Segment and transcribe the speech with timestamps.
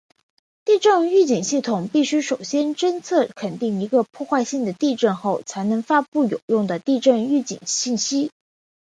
[0.65, 8.31] 地震预警系统必须首先侦测确定一个破坏性的地震后才能发布有用的地震预警信息。